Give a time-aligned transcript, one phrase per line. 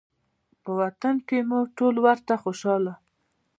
[0.63, 2.93] په وطن کې یو موږ ټول ورته خوشحاله